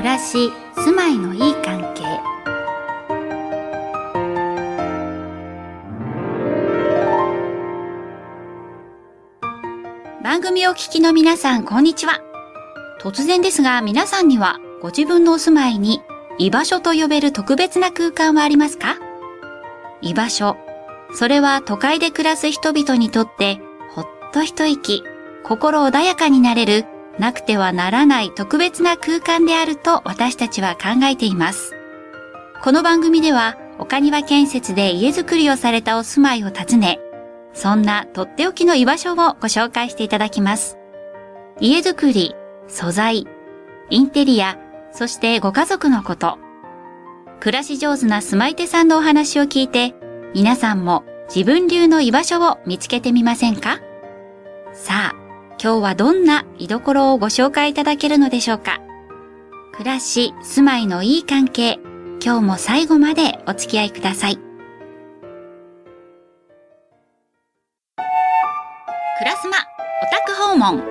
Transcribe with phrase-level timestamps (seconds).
[0.00, 2.04] 暮らし住まいのいい関係。
[10.24, 12.18] 番組をお聞きの皆さんこんにちは。
[12.98, 16.00] 突然ですが皆さんにはご自分のお住まいに
[16.38, 18.96] 居場所と呼べる特別な空間はありますか？
[20.00, 20.56] 居場所
[21.12, 25.02] それは都会で暮らす人々にとってほっと一息
[25.44, 26.86] 心穏やかになれる
[27.18, 31.74] なくてはならない特別な空間であると私たちは考えています。
[32.62, 37.00] この番組では岡庭建設で家づくりをされたお住まいを訪ね、
[37.52, 40.78] そんなとっておきの居場所をご紹介していただきます。
[41.60, 42.34] 家づくり、
[42.68, 43.26] 素材、
[43.90, 44.58] インテリア、
[44.92, 46.38] そしてご家族のこと。
[47.40, 49.94] 暮らし上手な住まい手さんのお話を聞いて、
[50.34, 51.04] 皆さんも
[51.34, 53.80] 自分流の居場所を見つけてみませんか？
[54.72, 55.19] さあ、
[55.62, 58.80] 今日はどんな居所をご紹介いただけるのでしょうか？
[59.72, 61.78] 暮らし、住まいのいい関係、
[62.24, 64.36] 今日も最後までお付き合いください。
[64.36, 64.42] ク
[69.22, 69.60] ラスマオ
[70.10, 70.82] タク訪問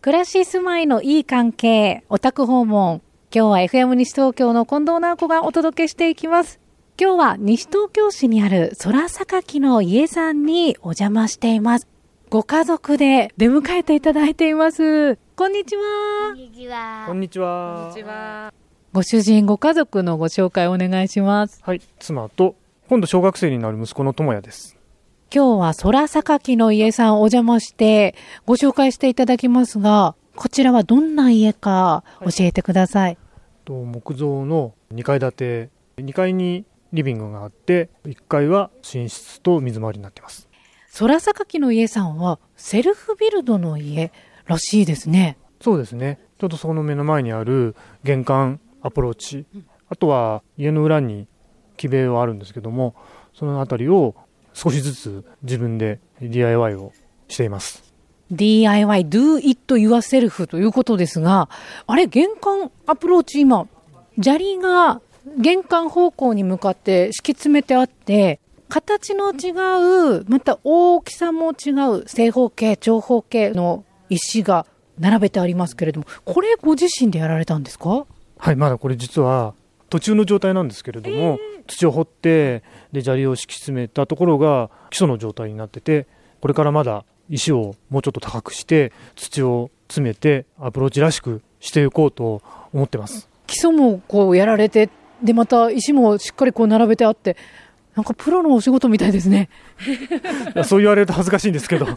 [0.00, 3.02] 暮らし住まいのいい関係、オタク訪問。
[3.32, 6.58] 今日は FM 西東京の近藤直子がお届けしていきます。
[7.00, 11.88] 今日は西東京市にある空榊の家さんにお邪魔しています。
[12.28, 15.16] ご家族で出迎えていただいています。
[15.34, 15.82] こんにちは。
[16.28, 17.04] こんにちは。
[17.06, 17.76] こんにちは。
[17.78, 18.52] こんにちは。
[18.92, 21.60] ご主人、ご家族のご紹介お願いします。
[21.62, 22.56] はい、妻と、
[22.90, 24.76] 今度小学生になる息子の智也です。
[25.34, 33.02] 今日は空榊の家さんお邪魔してご紹介していただきますが、こちらはどんな家か教えてください。
[33.04, 33.18] はい、
[33.64, 40.48] と木造の2階建て、2階にリビングがあって、1階は寝室と水回りになっています。
[40.98, 44.12] 空榊の家さんはセルフビルドの家
[44.46, 45.38] らしいですね。
[45.60, 46.18] そうですね。
[46.38, 47.74] ちょっとその目の前にある
[48.04, 49.46] 玄関アプローチ、
[49.88, 51.28] あとは家の裏に
[51.76, 52.94] 木塀はあるんですけども、
[53.32, 54.14] その辺りを
[54.52, 56.92] 少しずつ自分で DIY を
[57.28, 57.92] しています。
[58.30, 61.48] DIY, do it yourself ということですが、
[61.86, 63.68] あれ、玄関アプローチ今、
[64.20, 65.00] 砂利が
[65.38, 69.50] 玄関方向に向かって敷き詰めてあって、形の違
[70.18, 74.66] う、また大きさも違う正方形、長方形の石が
[74.98, 78.06] 並べてありますけれども、これご自身でやられたんですか？
[78.38, 79.54] はい、まだこれ実は
[79.90, 82.62] 途中の状態なんですけれども、えー、土を掘って、
[82.92, 86.06] で、砂利を敷き詰めたところが基礎の状態になってて、
[86.40, 93.28] これからまだ石をもうちょっと高くして、土を詰めてアプローチらしくしていこうと思ってます。
[93.46, 94.88] 基礎もこうやられて
[95.22, 97.36] で、また石もしっかりこう並べてあって、
[97.94, 99.48] なんかプロのお仕事みたいですね。
[100.64, 101.86] そう言われると恥ずかしいんですけど。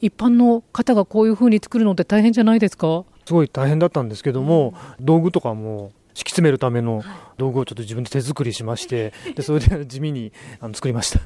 [0.00, 3.04] 一般の方がこういうふうに作るのって大変じゃないですか？
[3.26, 7.02] すごい大変だったんですけども、うん、道具とかも敷き詰めるための
[7.36, 11.20] 道具をちょっと自分で手作りしまして、でそれで地味にあの作りました。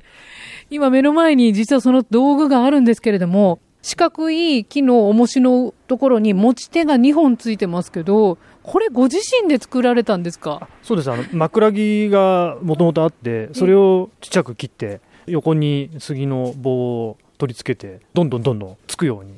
[0.71, 10.69] 今目の前に実はその道具があるんですけれども、四角い木の重しのところに持ち手が2本ついてますけど、これご自身で作られたんですか？
[10.83, 11.11] そうです。
[11.11, 19.35] あの、枕木がもともとあって、それをちっちゃく切って、横に杉の棒を取り付けて、どんどんどんどんつくように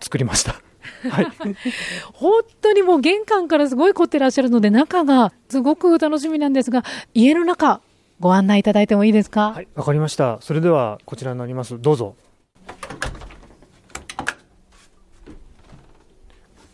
[0.00, 0.60] 作りました。
[1.10, 1.26] はい。
[2.12, 6.84] 本当にもう玄関からすごい凝ってらっしゃるので、中がすごく楽しみなんですが、
[7.14, 7.80] 家の中、
[8.20, 9.52] ご案内いただいてもいいですか？
[9.52, 10.38] はい、わかりました。
[10.40, 11.80] それでは、こちらになります。
[11.80, 12.14] どうぞ。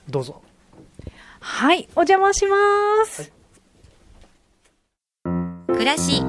[0.09, 0.43] どうぞ。
[1.45, 2.57] はい、お邪魔しま
[3.05, 3.33] す。
[5.67, 6.23] 暮らし、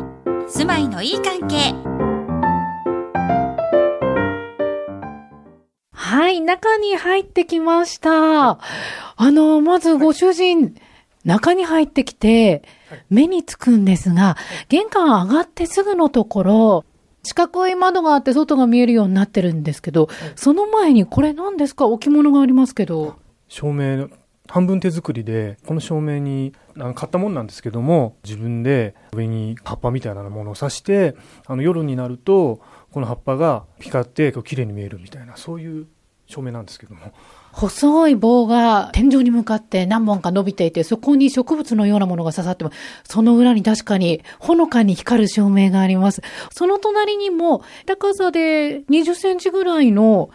[0.47, 1.75] 住まいのいい関係。
[5.91, 8.57] はい、中に入ってきました。
[8.57, 8.59] あ
[9.19, 10.75] の、まずご主人、
[11.24, 12.63] 中に入ってきて、
[13.12, 14.35] 目につくんですが、
[14.68, 16.86] 玄関上がってすぐのところ、
[17.21, 21.86] 四角い窓があって外が見えるようになってるんですけど、その前にこれ何ですか？
[21.86, 23.16] 置物がありますけど。
[23.48, 24.09] 照明
[24.53, 31.15] 半分手作りで、この照明に買ったもんなんですけども、自分で上に葉っぱみたいなものを刺して、
[31.47, 32.61] あの夜になると、
[32.91, 35.88] この葉っぱが光って綺麗に見えるみたいな、そういう
[36.27, 37.01] 照明なんですけども。
[37.51, 42.69] 細い棒が天井に向かって何本か伸びていて、そこに植物のようなものが刺さっても、
[43.06, 46.21] その裏に確かにほのかに光る照明があります。
[46.51, 50.29] その隣にも高さで20センチぐらいの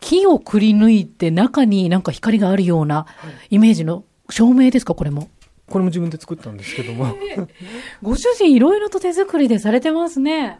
[0.00, 3.06] 木をくり抜いて中になんか光があるような
[3.50, 5.28] イメージの照明ですか、これも？
[5.68, 7.14] これも自分で作ったんですけども。
[8.02, 10.58] ご主人いろいろと手作りでされてますね。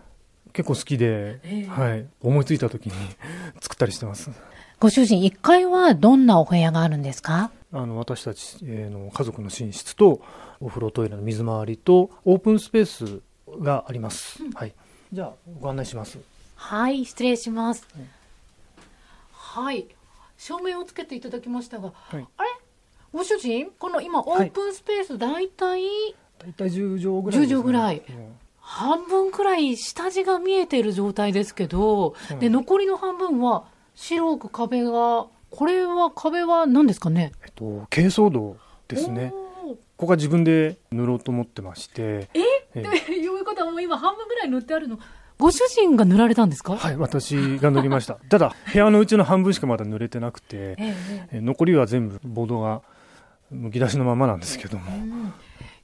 [0.53, 2.07] 結構好きで、はい。
[2.23, 2.93] 思いついた時に
[3.61, 4.31] 作ったりしてます。
[4.79, 7.51] ご主人、1階はどんなお部屋があるんですか？
[7.73, 10.21] あの私たち、えーの家族の寝室と
[10.61, 13.21] お風呂トイレの水回りとオープンスペース
[13.63, 14.43] があります。
[14.55, 14.73] はい。
[15.13, 16.19] じゃあご案内します。
[16.57, 17.87] はい、失礼します。
[19.51, 19.89] はい。
[20.37, 22.27] 照明をつけていただきましたが、はい。
[22.37, 22.51] あれ？
[23.13, 23.73] ご主人？
[23.79, 25.83] この今オープンスペース大体？
[26.39, 27.47] 大体10畳ぐらいね。
[27.47, 28.03] 10畳ぐらい。
[28.09, 33.65] うん半分くらい下地が見えてる状態ですけど、そうで、残りの半分は
[33.97, 37.33] 白く壁が、これは壁は何ですかね？
[37.45, 38.57] えっと珪藻土
[38.87, 39.33] ですね。
[39.33, 42.29] ここが自分で塗ろうと思ってまして。
[42.33, 42.43] え？
[42.77, 45.01] えということはもう今半分ぐらい塗ってあるの。
[45.41, 46.77] ご主人が塗られたんですか？
[46.77, 48.15] はい、私が塗りました。
[48.29, 52.83] ただ部屋のうちの半分しかまだ塗れてなくて、えええ残りは全部ボードが
[53.51, 54.85] むき出しのままなんですけども。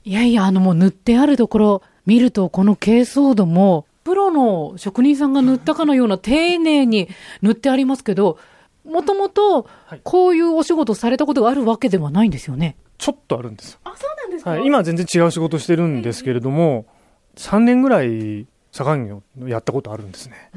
[0.05, 7.09] いやいや、あのもう塗ってあるところ見ると、この珪藻土も、プロの職人さんが塗ったかのような丁寧に
[7.43, 8.39] 塗ってありますけど、
[8.85, 12.77] もともとはいこういうお仕事されたことがあるわけではないんですよね？
[12.99, 13.79] ちょっとあるんですよ。
[13.83, 14.51] あ、そうなんですか？
[14.51, 16.87] はい、今は全然違う仕事してるんですけれども、
[17.35, 20.51] 3年ぐらい左官業やったことあるんですね。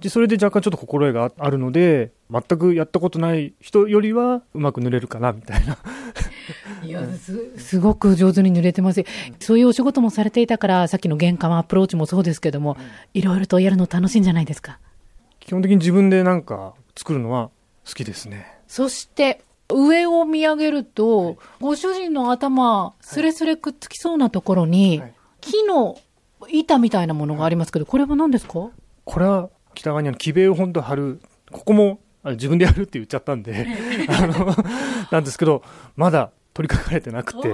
[0.00, 5.78] でそれで若干ちょっと心得がああるので全くやったことない人よりはうまく塗れるかなみたいな。
[6.84, 9.04] いやすすごく上手に塗れてます。
[9.40, 12.76] そういうお仕事もされていたから、さっきの玄関アプローチもそうですけども、
[13.14, 14.78] いろいろとやるの楽しいんじゃないですか？
[15.40, 17.50] 基本的に自分でなんか作るのは
[17.84, 18.46] 好きですね。
[18.68, 25.12] そして、上を見上げると、ご主人の頭、スレスレくっつきそうなところに、はい。
[25.40, 25.98] 木の
[26.50, 28.70] 板みたいなものがありますけど、これは何ですか？
[29.04, 31.20] これは北側に木塀を本当貼る
[31.52, 33.66] ここもあ自分でやるって言っちゃったんで
[34.08, 34.54] あの
[35.12, 35.62] なんですけど
[35.96, 37.48] まだ取り掛かれてなくて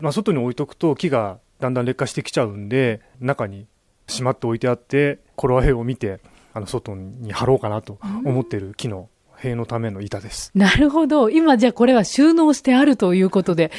[0.00, 3.66] まあ、外に置いとくと木がだんだん劣化してきちゃうんで中に
[4.08, 6.20] しまって置いてあって頃合いを見て
[6.54, 10.50] あの外に貼ろうかなと思ってる木の塀のための板です。
[10.54, 11.28] なるほど。
[11.30, 13.70] 今じゃあこれは収納してあるということで、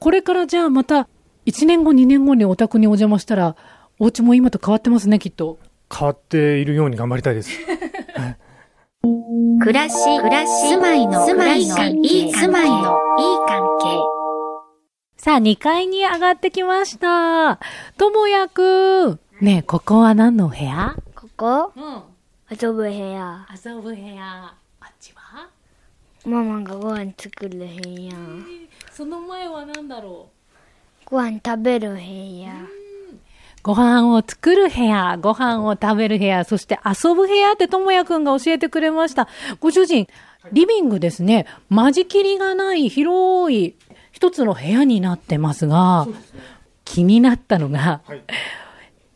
[0.00, 1.08] これからじゃあまた、
[1.46, 3.56] 1年後、2年後にお宅にお邪魔したら、
[3.98, 5.58] お家も今と変わってますね、きっと。
[5.92, 7.50] 変わっているように頑張りたいです。
[9.60, 12.82] 暮らし、暮らし、住まいの、住まいの、いい、住まいの、いい
[13.48, 13.86] 関係。
[15.16, 17.58] さあ、2階に上がってきました。
[17.96, 19.20] ともやくん。
[19.40, 20.96] ねえ、ここは何のお部屋？
[21.14, 21.72] ここ？
[21.76, 22.02] うん。
[22.50, 23.46] 遊ぶ部屋。
[23.52, 24.54] 遊ぶ部屋。
[24.80, 25.48] あっちは？
[26.24, 28.12] ママがご飯作る部屋。
[28.92, 30.31] その前は何だろう？
[31.12, 32.00] ご飯食べる部
[32.40, 32.54] 屋。
[33.62, 39.28] ご飯を作る部屋、ご飯を食べる部屋、そして遊ぶ部屋ってともやくんが教えてくれました。
[39.60, 40.08] ご主人、
[40.52, 41.44] リビングですね。
[41.68, 43.76] 間仕切りがない広い
[44.10, 46.08] 一つの部屋になってますが、
[46.86, 48.00] 気になったのが、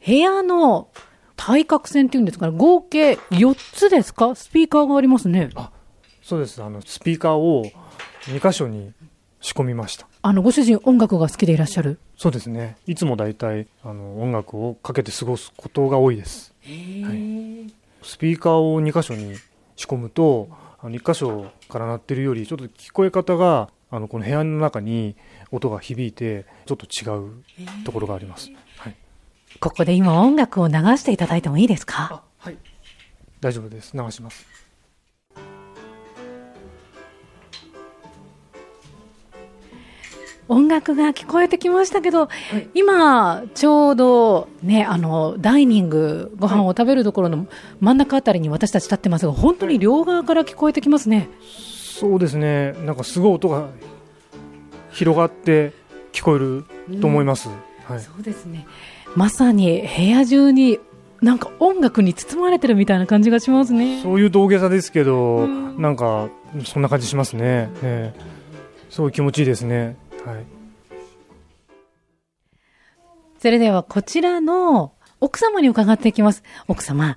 [0.07, 0.89] 部屋の
[1.35, 4.35] 対角線っていうんですかね、合計4つですか？
[4.35, 5.49] スピーカーがありますね。
[6.23, 6.63] そうです。
[6.63, 7.65] あの、スピーカーを
[8.27, 8.93] 2箇所に
[9.41, 10.07] 仕込みました。
[10.29, 12.01] あの、ご主人音楽が好きでいらっしゃる？
[12.17, 12.77] そうですね。
[12.87, 16.53] いつもだいたいあの音楽をかけて過ごすことが多いです。
[18.03, 19.37] スピーカーを2箇所に
[19.77, 20.49] 仕込むと、
[20.81, 25.15] あの1箇所から鳴ってるより、ちょっと聞こえ方が、あの、この部屋の中に
[25.53, 28.51] 音が響いて、ちょっと違うところがあります。
[28.79, 28.97] はい。
[29.61, 32.09] ここで今音楽を流していただいてもいいですか？
[32.11, 32.57] あ、はい。
[33.41, 33.97] 大丈夫です。
[33.97, 34.45] 流します。
[40.49, 42.29] 音楽が聞こえてきましたけど、
[42.75, 47.47] 今、ちょうどね、あの、ダイニング、ご飯を食べるところの
[47.81, 51.29] 真ん中あたりに私たち立ってますが、本当に両側から聞こえてきますね。
[51.51, 52.73] そうですね。
[52.85, 53.69] なんかすごい音が
[54.91, 55.73] 広がって
[56.13, 56.65] 聞こえる
[57.01, 57.49] と思います。
[57.85, 58.01] はい。
[58.01, 58.67] そうですね。
[59.17, 60.79] まさに部屋中に、
[61.23, 64.01] なんか音楽に包まれてるみたいな感じがしますね。
[64.03, 66.29] そういう道下座ですけど、うんなんか
[66.65, 67.71] そんな感じしますね。
[67.83, 68.37] ええ
[68.89, 69.97] すごい気持ちいいですね。
[70.27, 70.47] はい。
[73.39, 76.43] それではこちらの奥様に伺っていきます。
[76.67, 77.17] 奥様、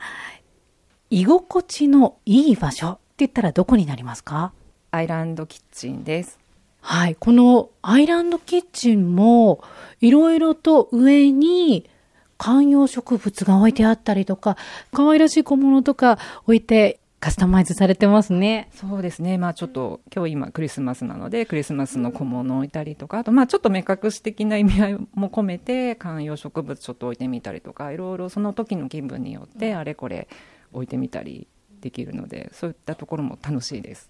[1.10, 4.54] 居心地のいい場所って言ったらどこになりますか？
[4.92, 6.38] アイランドキッチンです。
[6.82, 7.16] はい。
[7.16, 9.64] このアイランドキッチンも、
[10.02, 11.90] いろいろと上に
[12.38, 14.56] 観葉植物が置いてあったりとか、
[14.94, 18.70] 可愛らしい小物とか置いてカスタマイズされてますね。
[18.74, 19.38] そうですね。
[19.38, 30.30] まあちょっと今日今クリスマスなのでクリスマスの小物を置いたりとか、あとまあちょっと目隠し的な意味合いも込めて観葉植物ちょっと置いてみたりとか、いろいろその時の気分によってあれこれ
[30.72, 31.48] 置いてみたり
[31.82, 34.10] できるので、そういったところも楽しいです。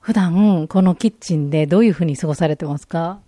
[0.00, 3.20] 普段、このキッチンでどういうふうに過ごされてますか？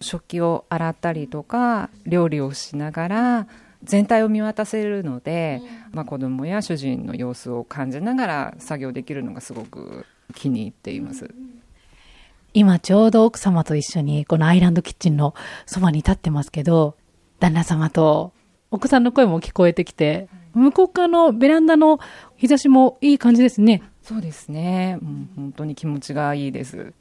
[0.00, 3.48] 食器を洗ったりとか料理をしながら
[3.82, 11.32] 全体を見渡せるので、まあ、子供や主人の様子を感じながら作業できるのがすごく気に入っています。
[12.52, 15.34] 今ちょうど奥様と一緒にこのアイランドキッチンの
[15.66, 16.96] そばに立ってますけど、
[17.38, 18.32] 旦那様と
[18.70, 22.00] 奥さんの声も聞こえてきて、向こう側のベランダの
[22.36, 23.82] 日差しもいい感じですね。
[24.02, 26.92] そうですね、うん、本当に気持ちがいいです。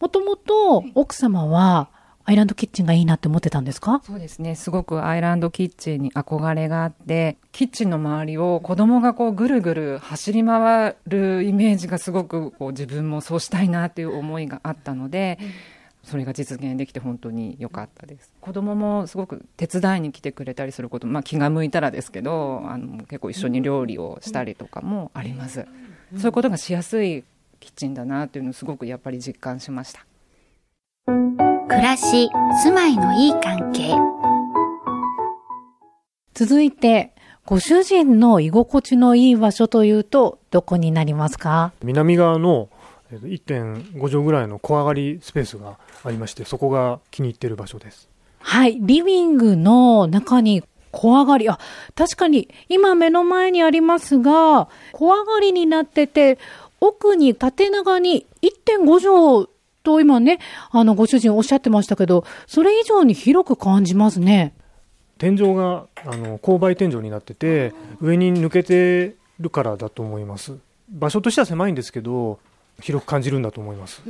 [0.00, 1.90] もともと奥様は
[2.28, 4.02] アイランドキッチンがいいなって思ってたんですか？
[4.04, 4.54] そうですね。
[4.54, 15.38] すごくアイランドキッチンに憧れがあって、キッチンの周りを子供がこうぐるぐる走り回るイメージがすごくこう自分もそうしたいなっていう思いがあったので、
[16.04, 18.30] それが実現できて本当に良かったです。
[18.42, 25.66] 子供もすごく手伝いに来てくれたりすること、まあ気が向いたらですけど、あの結構一緒に料理をしたりとかもあります。
[26.16, 27.24] そういうことがしやすい
[27.58, 30.04] キッチンだなっていうのをすごくやっぱり実感しました。
[31.68, 32.30] 暮らし、
[32.62, 33.94] 住まいのいい関係。
[36.32, 37.12] 続いて、
[37.44, 41.72] ご主人の居心地のいい場所というと、どこになりますか？
[41.82, 42.70] 南側の
[43.12, 48.08] えーと1.5畳ぐらいの小上がりスペースがありまして、そこが気に入っている場所です。
[48.40, 51.58] はい、リビングの中に小上がり、あ、
[51.94, 56.38] 確かに今目の前にありますが、小上がりになってて、
[56.80, 59.48] 奥に縦長に1.5畳
[59.88, 60.38] と今ね、
[60.70, 64.54] あのご主人おっしゃってましたけど、それ以上に広く感じますね。
[65.16, 70.58] 天井があの勾配天井になってて、上に抜けてるからだと思います。
[70.90, 72.38] 場所としては狭いんですけど、
[72.80, 74.02] 広く感じるんだと思います。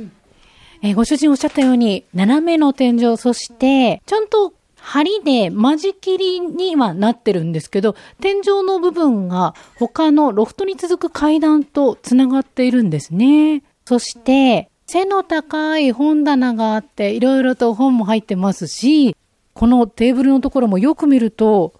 [0.81, 13.63] えーご主人おっしゃったように、斜めの天井、そして、ちゃんと梁で間仕切りにはなってるんですけど、天井の部分が他のロフトに続く階段とつながっているんですね。
[13.85, 19.15] そして、背の高い本棚があって、いろいろと本も入ってますし、
[19.53, 21.73] このテーブルのところもよく見ると、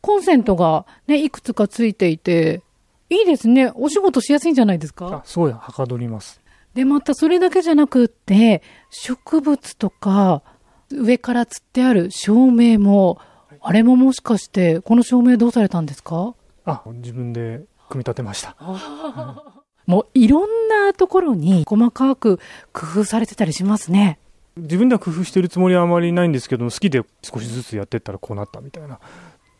[0.00, 2.62] コンセントがね、いくつかついていて、
[3.08, 3.70] いいですね。
[3.76, 5.06] お仕事しやすいんじゃないですか？
[5.06, 6.40] あすごいはかどります。
[6.74, 10.42] で、またそれだけじゃなくって、植物とか、
[10.90, 13.18] 上から吊ってある照明も、
[13.60, 16.34] あれももしかして、この照明どうされたんですか？
[16.64, 18.56] あ、自分で組み立てました。
[19.86, 22.38] もういろんなところに細かく
[22.72, 24.18] 工夫されてたりしますね。
[24.56, 28.98] 自分では工夫してるつもりはあまりないんですけど、好きで少しずつやってったらこうなったみたいな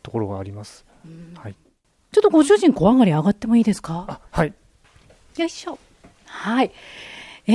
[0.03, 0.85] ところがあります。
[1.35, 1.55] はい。
[2.11, 4.05] ちょっとご主人小上がり上がってもいいですか？
[4.07, 4.53] あ、はい。
[5.37, 5.77] よいしょ。
[6.25, 6.71] はい。
[7.45, 7.51] え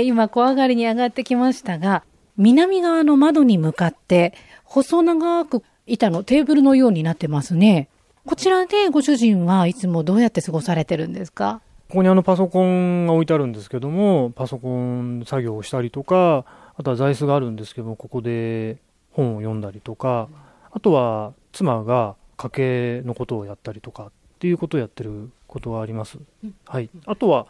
[0.00, 2.04] ー、今小上がりに上がってきましたが、
[2.36, 7.88] 南側の窓に向かって、細長く板のテーブルのようになってますね。
[8.26, 11.62] こちらでご主人はいつもどうやって過ごされてるんですか？
[11.94, 16.44] ここにあのパソコンが置いてあるんですけども、パソコン作業をしたりとか、
[16.76, 18.78] あとは座椅子があるんですけども、ここで
[19.12, 20.28] 本を読んだりとか、
[20.72, 24.10] あとは妻が家計のことをやったりとかっ
[24.40, 26.18] ていうことをやってることはあります。
[26.66, 26.90] はい。
[27.06, 27.46] あとは、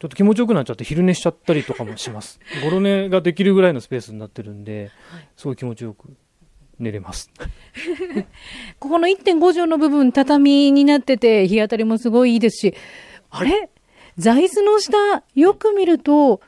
[0.00, 2.40] ちょっと気持ちよくなっちゃって昼寝しちゃったりとかもします。
[2.64, 4.90] ゴロ寝ができるぐらいのスペースになってるんで、
[5.36, 6.08] すごい気持ちよく
[6.78, 7.30] 寝れます。
[8.80, 12.74] ここの1.5畳の部分、畳になってて、日当たりもすごいいいですし、
[13.32, 13.68] あれ？
[14.18, 16.40] 座椅子の下、よく見ると、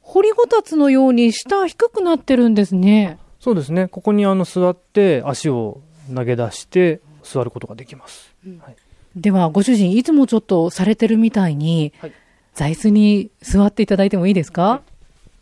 [0.00, 3.18] 掘りごたつのように下低くなってるんですね。
[3.40, 3.88] そうですね。
[3.88, 5.80] ここにあの座って足を
[6.12, 8.34] 投げ出して座ることができます。
[8.60, 8.76] はい
[9.16, 12.12] では、ご主人、いつもちょっとされてるみたいに、はい
[12.54, 14.82] 座椅子に座っていただいてもいいですか、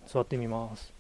[0.06, 0.92] 座ってみます。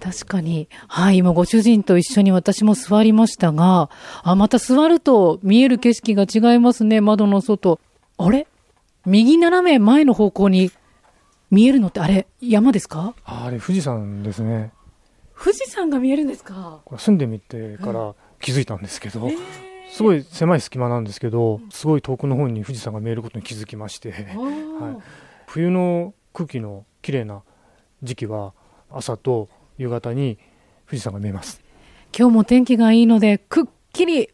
[0.00, 0.68] 確かに。
[0.88, 3.90] はい、今ご主人と一緒に私も座りましたが、
[4.22, 7.80] あ、また座ると見える景色が違いますね、窓の外。
[8.18, 8.46] あれ？
[9.04, 10.70] 右斜め前の方向に
[11.50, 13.14] 見えるのってあれ、山ですか？
[13.24, 14.72] ああれ富士山ですね。
[15.38, 16.80] 富士山が見えるんですか？
[16.84, 19.30] これ住んでみてから気づいたんですけど、
[19.92, 25.02] すごい狭い隙間なんですけど、すごい遠くの方に富士山が見えることに気づきまして、はい、
[25.46, 27.42] 冬の空気の綺麗な
[28.02, 28.54] 時期は
[28.90, 30.38] 朝と夕方に
[30.86, 31.60] 富士山が見えます。
[32.16, 34.30] 今日も天気がいいので、くっきり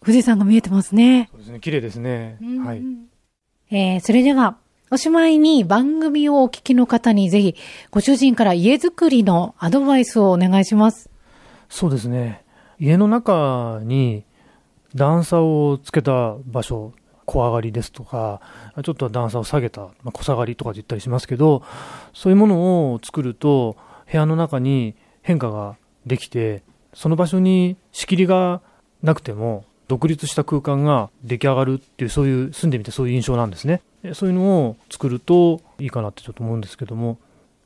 [0.00, 1.28] 富士山が見えてますね。
[1.32, 2.38] そうですね、綺麗ですね。
[2.64, 2.82] はい。
[3.70, 4.58] えー、それでは、
[4.88, 7.56] おしまいに番組をお聞きの方にぜひ、
[7.90, 11.10] ご主人から家づくりのアドバイスをお願いします。
[11.68, 12.44] そうですね。
[12.78, 14.24] 家の中に
[14.94, 16.92] 段差をつけた場所、
[17.24, 18.40] 小上がりですとか、
[18.84, 21.64] ちょっと段差を下げた、まあ、小下がりとか言ったりしますけど、
[22.14, 23.76] そういうものを作ると、
[24.10, 26.62] 部屋の中に変化ができて、
[26.94, 28.62] その場所に仕切りが
[29.02, 33.82] なくても、独立した空間が出来上がるっていう、そういう、住んでみてそういう印象なんですね。
[34.14, 37.18] そういうのを作るといいかなってちょっと思うんですけども、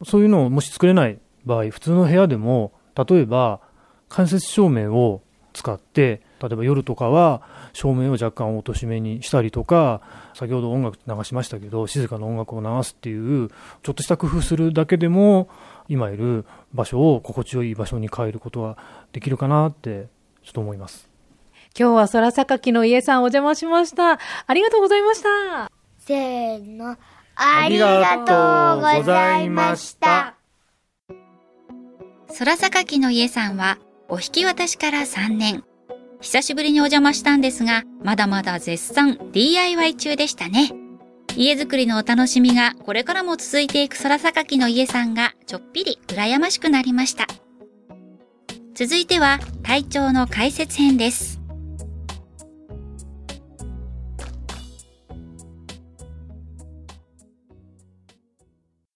[0.04, 3.61] そういうのをもし作れない場合、普通の部屋でも、例えば、
[4.09, 7.42] 間接照明を使って、例えば夜とかは
[7.73, 10.00] 照明を若干落としめにしたりとか、
[10.35, 13.49] 先ほど音楽流しましたけど、静かな音楽を流すっていう、
[13.82, 15.49] ちょっとした工夫するだけでも、
[15.90, 18.78] 今いる場所を心地よい場所に変えることは
[19.12, 20.06] できるかなって、
[20.44, 21.11] ちょっと思います。
[21.78, 24.20] 今日は空榊の家さんお邪魔しました。
[24.47, 25.70] ありがとうございました。
[25.99, 26.97] せーの。
[27.35, 30.37] ありがとうございました。
[32.38, 33.78] 空榊の家さんは
[34.09, 35.64] お引き渡しから3年。
[36.20, 40.70] 久しぶりにお邪魔したんですが、まだまだ絶賛 DIY 中でしたね。
[41.37, 47.26] 家づくりのお楽しみがこれからも続いていく空榊の家さんがちょっぴり羨ましくなりました。
[48.75, 51.29] 続いては体調の解説編です。